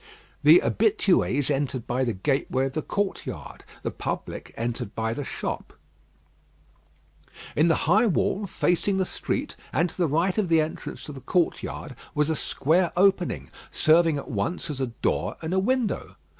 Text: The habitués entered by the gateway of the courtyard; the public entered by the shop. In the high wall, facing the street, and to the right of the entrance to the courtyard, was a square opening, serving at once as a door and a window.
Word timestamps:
The 0.41 0.63
habitués 0.65 1.51
entered 1.51 1.85
by 1.85 2.03
the 2.03 2.11
gateway 2.13 2.65
of 2.65 2.73
the 2.73 2.81
courtyard; 2.81 3.63
the 3.83 3.91
public 3.91 4.51
entered 4.57 4.95
by 4.95 5.13
the 5.13 5.23
shop. 5.23 5.73
In 7.55 7.67
the 7.67 7.85
high 7.85 8.07
wall, 8.07 8.47
facing 8.47 8.97
the 8.97 9.05
street, 9.05 9.55
and 9.71 9.91
to 9.91 9.97
the 9.97 10.07
right 10.07 10.39
of 10.39 10.49
the 10.49 10.59
entrance 10.59 11.03
to 11.03 11.11
the 11.11 11.21
courtyard, 11.21 11.95
was 12.15 12.31
a 12.31 12.35
square 12.35 12.91
opening, 12.97 13.51
serving 13.69 14.17
at 14.17 14.27
once 14.31 14.71
as 14.71 14.81
a 14.81 14.87
door 14.87 15.37
and 15.39 15.53
a 15.53 15.59
window. 15.59 16.15